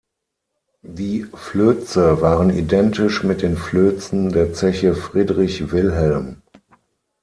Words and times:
Die 0.81 1.25
Flöze 1.31 2.21
waren 2.21 2.49
identisch 2.49 3.21
mit 3.21 3.43
den 3.43 3.55
Flözen 3.55 4.29
der 4.31 4.51
Zeche 4.51 4.95
Friedrich 4.95 5.71
Wilhelm. 5.71 6.41